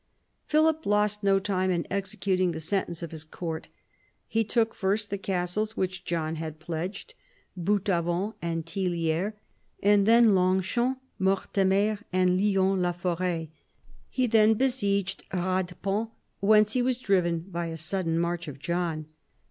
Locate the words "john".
6.05-6.37, 18.57-19.05